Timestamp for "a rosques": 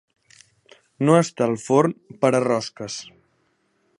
2.37-2.99